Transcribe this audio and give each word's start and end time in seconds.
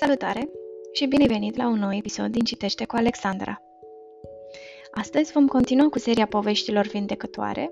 Salutare 0.00 0.50
și 0.92 1.06
bine 1.06 1.26
venit 1.26 1.56
la 1.56 1.68
un 1.68 1.78
nou 1.78 1.94
episod 1.94 2.26
din 2.26 2.42
Citește 2.42 2.84
cu 2.84 2.96
Alexandra. 2.96 3.62
Astăzi 4.90 5.32
vom 5.32 5.46
continua 5.46 5.88
cu 5.88 5.98
seria 5.98 6.26
poveștilor 6.26 6.86
vindecătoare 6.86 7.70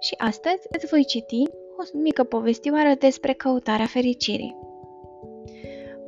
și 0.00 0.14
astăzi 0.18 0.66
îți 0.70 0.86
voi 0.86 1.04
citi 1.04 1.42
o 1.76 1.98
mică 1.98 2.24
povestioară 2.24 2.94
despre 2.98 3.32
căutarea 3.32 3.86
fericirii. 3.86 4.56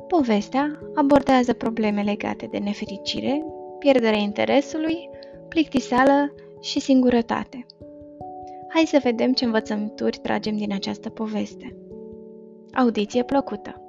Povestea 0.07 0.79
abordează 0.95 1.53
probleme 1.53 2.01
legate 2.01 2.47
de 2.51 2.57
nefericire, 2.57 3.45
pierderea 3.79 4.19
interesului, 4.19 5.09
plictiseală 5.47 6.33
și 6.61 6.79
singurătate. 6.79 7.65
Hai 8.67 8.85
să 8.85 8.99
vedem 9.03 9.33
ce 9.33 9.45
învățăminturi 9.45 10.17
tragem 10.17 10.57
din 10.57 10.73
această 10.73 11.09
poveste. 11.09 11.75
Audiție 12.73 13.23
plăcută! 13.23 13.84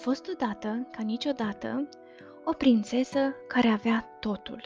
Fost 0.00 0.28
odată, 0.32 0.88
ca 0.90 1.02
niciodată, 1.02 1.88
o 2.44 2.52
prințesă 2.52 3.34
care 3.48 3.68
avea 3.68 4.16
totul. 4.20 4.60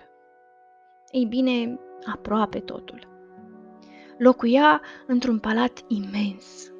Ei 1.10 1.24
bine, 1.24 1.80
aproape 2.04 2.60
totul. 2.60 3.08
Locuia 4.18 4.80
într-un 5.06 5.38
palat 5.38 5.84
imens. 5.88 6.72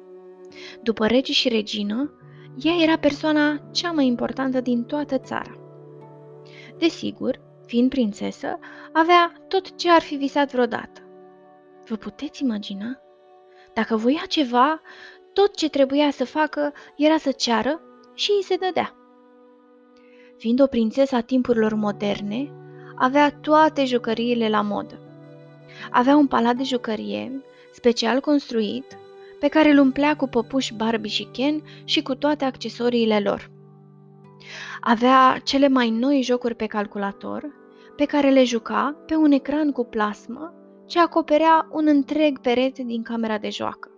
După 0.81 1.07
rege 1.07 1.31
și 1.31 1.49
regină, 1.49 2.13
ea 2.63 2.73
era 2.81 2.97
persoana 2.97 3.69
cea 3.71 3.91
mai 3.91 4.05
importantă 4.05 4.61
din 4.61 4.83
toată 4.83 5.17
țara. 5.17 5.57
Desigur, 6.77 7.41
fiind 7.65 7.89
prințesă, 7.89 8.59
avea 8.93 9.33
tot 9.47 9.75
ce 9.75 9.89
ar 9.89 10.01
fi 10.01 10.15
visat 10.15 10.51
vreodată. 10.51 11.01
Vă 11.87 11.95
puteți 11.95 12.43
imagina? 12.43 12.99
Dacă 13.73 13.95
voia 13.95 14.23
ceva, 14.27 14.81
tot 15.33 15.55
ce 15.55 15.69
trebuia 15.69 16.11
să 16.11 16.25
facă 16.25 16.73
era 16.97 17.17
să 17.17 17.31
ceară 17.31 17.81
și 18.15 18.31
îi 18.31 18.43
se 18.43 18.55
dădea. 18.55 18.95
Fiind 20.37 20.61
o 20.61 20.67
prințesă 20.67 21.15
a 21.15 21.21
timpurilor 21.21 21.73
moderne, 21.73 22.51
avea 22.95 23.31
toate 23.31 23.85
jucăriile 23.85 24.49
la 24.49 24.61
modă. 24.61 24.99
Avea 25.91 26.15
un 26.15 26.27
palat 26.27 26.55
de 26.55 26.63
jucărie, 26.63 27.43
special 27.71 28.19
construit, 28.19 28.97
pe 29.39 29.47
care 29.47 29.69
îl 29.69 29.79
umplea 29.79 30.15
cu 30.15 30.27
păpuși 30.27 30.73
Barbie 30.73 31.09
și 31.09 31.27
Ken 31.31 31.61
și 31.83 32.01
cu 32.01 32.15
toate 32.15 32.45
accesoriile 32.45 33.19
lor. 33.19 33.51
Avea 34.81 35.41
cele 35.43 35.67
mai 35.67 35.89
noi 35.89 36.21
jocuri 36.21 36.55
pe 36.55 36.65
calculator, 36.65 37.53
pe 37.95 38.05
care 38.05 38.29
le 38.29 38.43
juca 38.43 38.95
pe 39.05 39.15
un 39.15 39.31
ecran 39.31 39.71
cu 39.71 39.85
plasmă 39.85 40.53
ce 40.85 40.99
acoperea 40.99 41.67
un 41.71 41.87
întreg 41.87 42.39
perete 42.39 42.83
din 42.83 43.03
camera 43.03 43.37
de 43.37 43.49
joacă. 43.49 43.94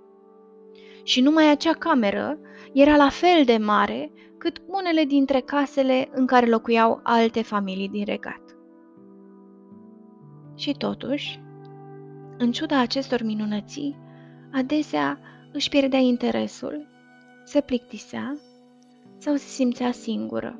Și 1.07 1.21
numai 1.21 1.49
acea 1.49 1.73
cameră 1.73 2.39
era 2.73 2.95
la 2.95 3.09
fel 3.09 3.43
de 3.45 3.57
mare 3.57 4.11
cât 4.37 4.61
unele 4.65 5.03
dintre 5.03 5.39
casele 5.39 6.09
în 6.11 6.25
care 6.25 6.45
locuiau 6.45 6.99
alte 7.03 7.41
familii 7.41 7.89
din 7.89 8.05
regat. 8.05 8.41
Și 10.55 10.71
totuși, 10.71 11.39
în 12.37 12.51
ciuda 12.51 12.79
acestor 12.79 13.23
minunății, 13.23 13.97
adesea 14.51 15.19
își 15.53 15.69
pierdea 15.69 15.99
interesul, 15.99 16.87
se 17.43 17.61
plictisea 17.61 18.37
sau 19.17 19.35
se 19.35 19.47
simțea 19.47 19.91
singură. 19.91 20.59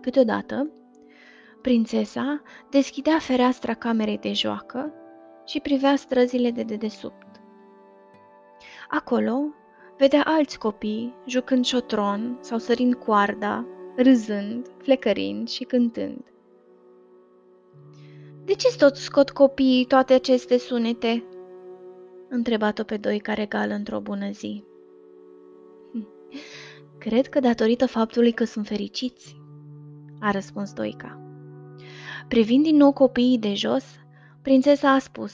Câteodată, 0.00 0.70
prințesa 1.62 2.42
deschidea 2.70 3.18
fereastra 3.18 3.74
camerei 3.74 4.18
de 4.18 4.32
joacă 4.32 4.92
și 5.46 5.60
privea 5.60 5.96
străzile 5.96 6.50
de 6.50 6.62
dedesubt. 6.62 7.21
Acolo 8.94 9.54
vedea 9.98 10.22
alți 10.26 10.58
copii 10.58 11.14
jucând 11.26 11.64
șotron 11.64 12.38
sau 12.40 12.58
sărind 12.58 12.94
coarda, 12.94 13.66
râzând, 13.96 14.66
flecărind 14.78 15.48
și 15.48 15.64
cântând. 15.64 16.24
De 18.44 18.54
ce 18.54 18.76
tot 18.76 18.96
scot 18.96 19.30
copiii 19.30 19.84
toate 19.84 20.12
aceste 20.12 20.58
sunete?" 20.58 21.24
întrebat-o 22.28 22.82
pe 22.82 22.96
doi 22.96 23.18
care 23.18 23.46
gală 23.46 23.74
într-o 23.74 24.00
bună 24.00 24.30
zi. 24.30 24.64
Cred 26.98 27.28
că 27.28 27.40
datorită 27.40 27.86
faptului 27.86 28.32
că 28.32 28.44
sunt 28.44 28.66
fericiți, 28.66 29.36
a 30.20 30.30
răspuns 30.30 30.72
Doica. 30.72 31.20
Privind 32.28 32.64
din 32.64 32.76
nou 32.76 32.92
copiii 32.92 33.38
de 33.38 33.54
jos, 33.54 33.84
prințesa 34.42 34.92
a 34.92 34.98
spus 34.98 35.32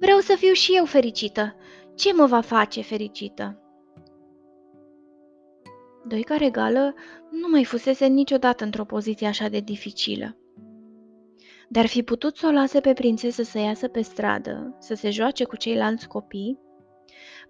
Vreau 0.00 0.18
să 0.18 0.34
fiu 0.38 0.52
și 0.52 0.76
eu 0.76 0.84
fericită. 0.84 1.54
Ce 2.00 2.12
mă 2.12 2.26
va 2.26 2.40
face 2.40 2.82
fericită? 2.82 3.62
Doica 6.06 6.36
regală 6.36 6.94
nu 7.30 7.48
mai 7.50 7.64
fusese 7.64 8.06
niciodată 8.06 8.64
într-o 8.64 8.84
poziție 8.84 9.26
așa 9.26 9.48
de 9.48 9.60
dificilă. 9.60 10.36
Dar 11.68 11.86
fi 11.86 12.02
putut 12.02 12.36
să 12.36 12.46
o 12.46 12.50
lase 12.50 12.80
pe 12.80 12.92
prințesă 12.92 13.42
să 13.42 13.58
iasă 13.58 13.88
pe 13.88 14.00
stradă, 14.00 14.76
să 14.78 14.94
se 14.94 15.10
joace 15.10 15.44
cu 15.44 15.56
ceilalți 15.56 16.08
copii, 16.08 16.58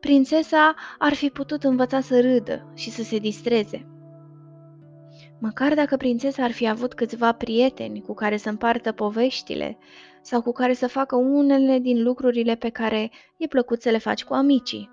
prințesa 0.00 0.75
ar 0.99 1.15
fi 1.15 1.28
putut 1.28 1.65
învăța 1.65 2.00
să 2.00 2.21
râdă 2.21 2.72
și 2.75 2.91
să 2.91 3.03
se 3.03 3.19
distreze. 3.19 4.00
Măcar 5.40 5.74
dacă 5.74 5.96
prințesa 5.96 6.42
ar 6.42 6.50
fi 6.50 6.68
avut 6.68 6.94
câțiva 6.94 7.32
prieteni 7.32 8.02
cu 8.06 8.14
care 8.14 8.36
să 8.36 8.48
împartă 8.48 8.92
poveștile 8.92 9.78
sau 10.22 10.42
cu 10.42 10.52
care 10.52 10.72
să 10.72 10.88
facă 10.88 11.16
unele 11.16 11.78
din 11.78 12.02
lucrurile 12.02 12.54
pe 12.54 12.68
care 12.68 13.10
e 13.36 13.46
plăcut 13.46 13.82
să 13.82 13.90
le 13.90 13.98
faci 13.98 14.24
cu 14.24 14.34
amicii. 14.34 14.90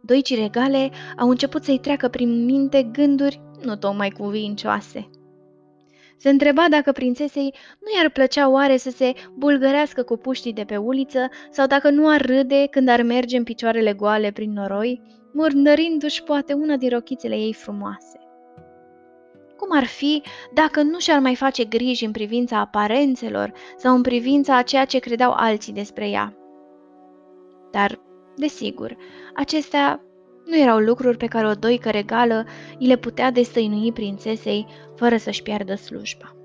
Doi 0.00 0.22
ciregale 0.22 0.90
au 1.18 1.28
început 1.28 1.64
să-i 1.64 1.78
treacă 1.78 2.08
prin 2.08 2.44
minte 2.44 2.82
gânduri 2.82 3.40
nu 3.62 3.76
tocmai 3.76 4.10
cuvincioase. 4.10 5.10
Se 6.16 6.30
întreba 6.30 6.66
dacă 6.70 6.92
prințesei 6.92 7.54
nu 7.80 7.98
i-ar 7.98 8.10
plăcea 8.10 8.50
oare 8.50 8.76
să 8.76 8.90
se 8.90 9.12
bulgărească 9.34 10.02
cu 10.02 10.16
puștii 10.16 10.52
de 10.52 10.64
pe 10.64 10.76
uliță 10.76 11.28
sau 11.50 11.66
dacă 11.66 11.90
nu 11.90 12.08
ar 12.08 12.20
râde 12.20 12.66
când 12.70 12.88
ar 12.88 13.02
merge 13.02 13.36
în 13.36 13.44
picioarele 13.44 13.92
goale 13.92 14.30
prin 14.30 14.52
noroi, 14.52 15.00
murdărindu-și 15.32 16.22
poate 16.22 16.52
una 16.52 16.76
din 16.76 16.88
rochițele 16.88 17.34
ei 17.34 17.52
frumoase. 17.52 18.23
Cum 19.64 19.76
ar 19.76 19.84
fi 19.84 20.22
dacă 20.52 20.82
nu 20.82 20.98
și-ar 20.98 21.18
mai 21.18 21.34
face 21.34 21.64
griji 21.64 22.04
în 22.04 22.12
privința 22.12 22.58
aparențelor 22.58 23.52
sau 23.76 23.94
în 23.94 24.02
privința 24.02 24.56
a 24.56 24.62
ceea 24.62 24.84
ce 24.84 24.98
credeau 24.98 25.32
alții 25.32 25.72
despre 25.72 26.08
ea? 26.08 26.36
Dar, 27.70 28.00
desigur, 28.36 28.96
acestea 29.34 30.00
nu 30.44 30.58
erau 30.58 30.78
lucruri 30.78 31.16
pe 31.16 31.26
care 31.26 31.46
o 31.46 31.54
doică 31.54 31.90
regală 31.90 32.46
îi 32.78 32.86
le 32.86 32.96
putea 32.96 33.30
destăinui 33.30 33.92
prințesei 33.92 34.66
fără 34.96 35.16
să-și 35.16 35.42
piardă 35.42 35.74
slujba. 35.74 36.36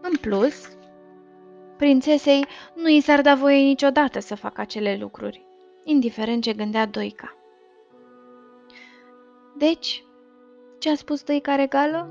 În 0.00 0.16
plus, 0.20 0.68
prințesei 1.76 2.46
nu 2.74 2.88
i 2.88 3.00
s-ar 3.00 3.20
da 3.20 3.34
voie 3.34 3.62
niciodată 3.62 4.20
să 4.20 4.34
facă 4.34 4.60
acele 4.60 4.96
lucruri, 5.00 5.46
indiferent 5.84 6.42
ce 6.42 6.52
gândea 6.52 6.86
doica. 6.86 7.36
Deci, 9.56 10.04
ce 10.80 10.90
a 10.90 10.94
spus 10.94 11.22
doica 11.22 11.54
regală? 11.54 12.08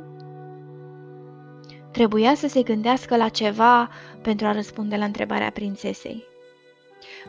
Trebuia 1.92 2.36
să 2.36 2.48
se 2.48 2.64
gândească 2.64 3.18
la 3.18 3.30
ceva 3.30 3.90
pentru 4.22 4.46
a 4.46 4.52
răspunde 4.52 4.96
la 4.96 5.06
întrebarea 5.06 5.50
prințesei. 5.50 6.24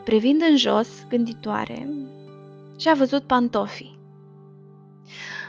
Privind 0.03 0.41
în 0.49 0.57
jos, 0.57 1.05
gânditoare, 1.09 1.89
și-a 2.77 2.93
văzut 2.93 3.23
pantofii. 3.23 3.99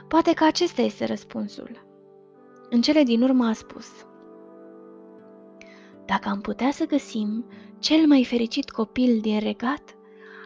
Poate 0.08 0.32
că 0.32 0.44
acesta 0.44 0.82
este 0.82 1.04
răspunsul. 1.04 1.86
În 2.70 2.82
cele 2.82 3.02
din 3.02 3.22
urmă 3.22 3.46
a 3.46 3.52
spus. 3.52 3.86
Dacă 6.06 6.28
am 6.28 6.40
putea 6.40 6.70
să 6.70 6.86
găsim 6.86 7.44
cel 7.78 8.06
mai 8.06 8.24
fericit 8.24 8.70
copil 8.70 9.20
din 9.20 9.40
regat, 9.40 9.96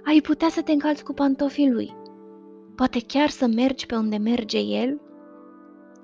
ai 0.04 0.20
putea 0.20 0.49
să 0.49 0.62
te 0.62 0.72
încalți 0.72 1.04
cu 1.04 1.12
pantofii 1.12 1.70
lui. 1.70 1.94
Poate 2.75 3.00
chiar 3.06 3.28
să 3.28 3.46
mergi 3.46 3.87
pe 3.87 3.94
unde 3.94 4.16
merge 4.16 4.58
el 4.58 5.00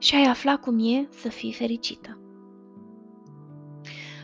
și 0.02 0.14
ai 0.14 0.24
afla 0.24 0.56
cum 0.56 0.78
e 0.78 1.08
să 1.10 1.28
fii 1.28 1.52
fericită. 1.52 2.18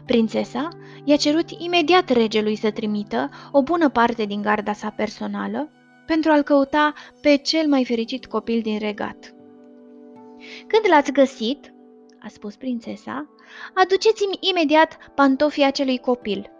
Prințesa 0.06 0.68
i-a 1.04 1.16
cerut 1.16 1.50
imediat 1.50 2.08
regelui 2.08 2.56
să 2.56 2.70
trimită 2.70 3.28
o 3.52 3.62
bună 3.62 3.88
parte 3.88 4.24
din 4.24 4.42
garda 4.42 4.72
sa 4.72 4.90
personală 4.90 5.70
pentru 6.06 6.30
a-l 6.30 6.42
căuta 6.42 6.92
pe 7.20 7.36
cel 7.36 7.68
mai 7.68 7.84
fericit 7.84 8.26
copil 8.26 8.60
din 8.60 8.78
regat. 8.78 9.34
Când 10.66 10.82
l-ați 10.88 11.12
găsit, 11.12 11.74
a 12.18 12.28
spus 12.28 12.56
prințesa, 12.56 13.28
aduceți-mi 13.74 14.38
imediat 14.50 14.98
pantofii 15.14 15.64
acelui 15.64 15.98
copil. 15.98 16.50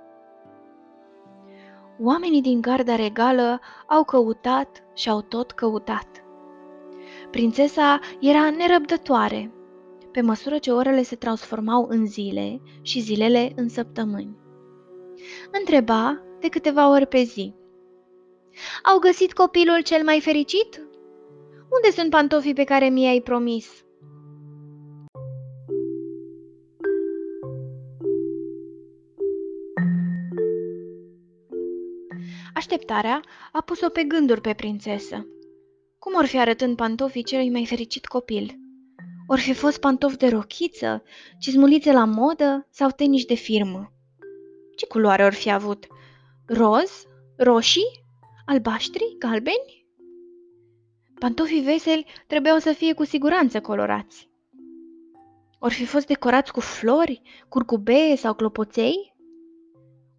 Oamenii 2.01 2.43
din 2.43 2.61
garda 2.61 2.97
regală 2.97 3.61
au 3.87 4.05
căutat 4.05 4.85
și 4.95 5.09
au 5.09 5.21
tot 5.21 5.53
căutat. 5.53 6.28
Prințesa 7.31 8.01
era 8.21 8.51
nerăbdătoare, 8.51 9.53
pe 10.13 10.21
măsură 10.21 10.59
ce 10.59 10.71
orele 10.71 11.03
se 11.03 11.17
transformau 11.17 11.87
în 11.89 12.07
zile 12.07 12.61
și 12.83 13.01
zilele 13.01 13.53
în 13.57 13.69
săptămâni. 13.69 14.37
Întreba 15.51 16.23
de 16.41 16.49
câteva 16.49 16.91
ori 16.91 17.07
pe 17.07 17.23
zi. 17.23 17.55
Au 18.83 18.99
găsit 18.99 19.33
copilul 19.33 19.83
cel 19.83 20.05
mai 20.05 20.21
fericit? 20.21 20.89
Unde 21.71 21.91
sunt 21.93 22.11
pantofii 22.11 22.55
pe 22.55 22.65
care 22.65 22.89
mi-ai 22.89 23.21
promis? 23.21 23.85
Așteptarea 32.55 33.21
a 33.53 33.61
pus-o 33.61 33.89
pe 33.89 34.03
gânduri 34.03 34.41
pe 34.41 34.53
prințesă. 34.53 35.27
Cum 36.09 36.17
or 36.17 36.27
fi 36.27 36.39
arătând 36.39 36.77
pantofii 36.77 37.23
celui 37.23 37.51
mai 37.51 37.67
fericit 37.67 38.07
copil? 38.07 38.59
Or 39.27 39.39
fi 39.39 39.53
fost 39.53 39.79
pantofi 39.79 40.17
de 40.17 40.29
rochiță, 40.29 41.03
cizmulițe 41.39 41.93
la 41.93 42.05
modă 42.05 42.67
sau 42.71 42.91
teniși 42.91 43.27
de 43.27 43.35
firmă? 43.35 43.93
Ce 44.77 44.87
culoare 44.87 45.25
or 45.25 45.33
fi 45.33 45.51
avut? 45.51 45.87
Roz? 46.47 47.07
Roșii? 47.37 48.03
Albaștri? 48.47 49.17
Galbeni? 49.19 49.87
Pantofii 51.19 51.61
veseli 51.61 52.07
trebuiau 52.27 52.59
să 52.59 52.73
fie 52.73 52.95
cu 52.95 53.05
siguranță 53.05 53.61
colorați. 53.61 54.29
Or 55.59 55.71
fi 55.71 55.85
fost 55.85 56.07
decorați 56.07 56.53
cu 56.53 56.61
flori, 56.61 57.23
curcubee 57.49 58.17
sau 58.17 58.35
clopoței? 58.35 59.15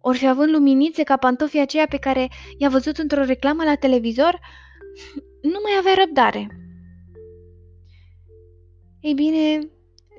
Or 0.00 0.16
fi 0.16 0.26
având 0.26 0.50
luminițe 0.50 1.02
ca 1.02 1.16
pantofii 1.16 1.60
aceia 1.60 1.86
pe 1.86 1.98
care 1.98 2.28
i-a 2.58 2.68
văzut 2.68 2.98
într-o 2.98 3.22
reclamă 3.22 3.64
la 3.64 3.74
televizor? 3.74 4.40
Nu 5.42 5.58
mai 5.62 5.72
avea 5.78 5.94
răbdare. 6.04 6.60
Ei 9.00 9.14
bine, 9.14 9.68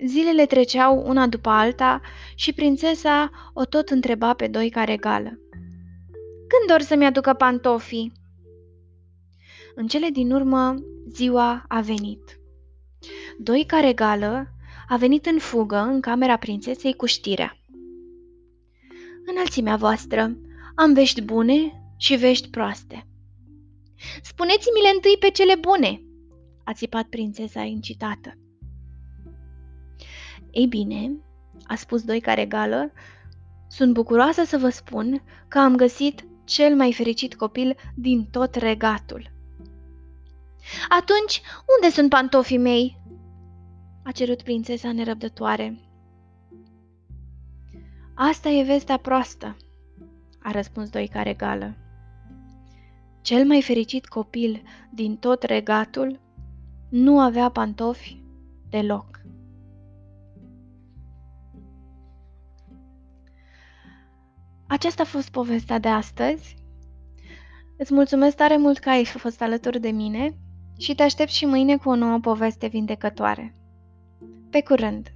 zilele 0.05 0.45
treceau 0.45 1.03
una 1.07 1.27
după 1.27 1.49
alta 1.49 2.01
și 2.35 2.53
prințesa 2.53 3.31
o 3.53 3.65
tot 3.65 3.89
întreba 3.89 4.33
pe 4.33 4.47
doi 4.47 4.69
care 4.69 4.97
gală. 4.97 5.39
Când 6.47 6.67
dor 6.67 6.81
să-mi 6.81 7.05
aducă 7.05 7.33
pantofii? 7.33 8.11
În 9.75 9.87
cele 9.87 10.09
din 10.09 10.31
urmă, 10.31 10.75
ziua 11.09 11.65
a 11.67 11.81
venit. 11.81 12.39
Doi 13.37 13.63
care 13.67 13.93
gală 13.93 14.47
a 14.87 14.97
venit 14.97 15.25
în 15.25 15.39
fugă 15.39 15.77
în 15.77 16.01
camera 16.01 16.37
prințesei 16.37 16.93
cu 16.93 17.05
știrea. 17.05 17.57
Înălțimea 19.25 19.75
voastră, 19.75 20.37
am 20.75 20.93
vești 20.93 21.21
bune 21.21 21.83
și 21.97 22.15
vești 22.15 22.49
proaste. 22.49 23.05
Spuneți-mi-le 24.21 24.89
întâi 24.93 25.15
pe 25.19 25.29
cele 25.29 25.55
bune, 25.55 26.01
a 26.63 26.73
țipat 26.73 27.05
prințesa 27.05 27.61
incitată. 27.61 28.37
Ei 30.51 30.67
bine, 30.67 31.19
a 31.63 31.75
spus 31.75 32.03
doi 32.03 32.19
care 32.19 32.45
gală, 32.45 32.91
sunt 33.67 33.93
bucuroasă 33.93 34.43
să 34.43 34.57
vă 34.57 34.69
spun 34.69 35.23
că 35.47 35.59
am 35.59 35.75
găsit 35.75 36.25
cel 36.43 36.75
mai 36.75 36.93
fericit 36.93 37.35
copil 37.35 37.75
din 37.95 38.27
tot 38.31 38.55
regatul. 38.55 39.31
Atunci, 40.89 41.41
unde 41.77 41.93
sunt 41.93 42.09
pantofii 42.09 42.57
mei? 42.57 42.99
a 44.03 44.11
cerut 44.11 44.41
prințesa 44.41 44.91
nerăbdătoare. 44.91 45.79
Asta 48.13 48.49
e 48.49 48.63
vestea 48.63 48.97
proastă, 48.97 49.57
a 50.39 50.51
răspuns 50.51 50.89
Doica 50.89 51.23
regală. 51.23 51.75
Cel 53.21 53.45
mai 53.45 53.61
fericit 53.61 54.07
copil 54.07 54.61
din 54.89 55.17
tot 55.17 55.43
regatul 55.43 56.19
nu 56.89 57.19
avea 57.19 57.49
pantofi 57.49 58.23
deloc. 58.69 59.21
Aceasta 64.67 65.01
a 65.01 65.05
fost 65.05 65.29
povestea 65.29 65.79
de 65.79 65.87
astăzi. 65.87 66.55
Îți 67.77 67.93
mulțumesc 67.93 68.35
tare 68.35 68.57
mult 68.57 68.77
că 68.77 68.89
ai 68.89 69.05
fost 69.05 69.41
alături 69.41 69.79
de 69.79 69.89
mine 69.89 70.37
și 70.77 70.95
te 70.95 71.03
aștept 71.03 71.29
și 71.29 71.45
mâine 71.45 71.77
cu 71.77 71.89
o 71.89 71.95
nouă 71.95 72.19
poveste 72.19 72.67
vindecătoare. 72.67 73.55
Pe 74.49 74.61
curând! 74.61 75.07